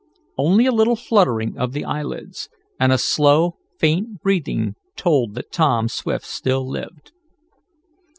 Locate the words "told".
4.95-5.35